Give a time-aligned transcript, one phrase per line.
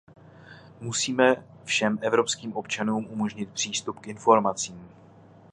[0.79, 4.89] Musíme všem evropským občanům umožnit přístup k informacím.